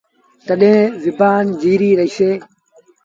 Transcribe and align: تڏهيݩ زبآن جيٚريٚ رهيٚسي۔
تڏهيݩ 0.45 0.93
زبآن 1.03 1.43
جيٚريٚ 1.61 1.97
رهيٚسي۔ 1.99 2.31